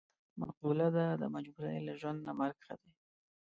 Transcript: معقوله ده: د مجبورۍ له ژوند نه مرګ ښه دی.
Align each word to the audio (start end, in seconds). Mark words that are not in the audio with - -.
معقوله 0.39 0.87
ده: 0.95 1.05
د 1.21 1.23
مجبورۍ 1.35 1.77
له 1.87 1.93
ژوند 1.99 2.19
نه 2.27 2.31
مرګ 2.39 2.57
ښه 2.65 2.75
دی. 2.81 2.91